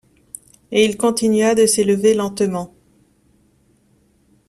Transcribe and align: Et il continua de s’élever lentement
Et 0.71 0.83
il 0.83 0.97
continua 0.97 1.53
de 1.53 1.67
s’élever 1.67 2.15
lentement 2.15 2.73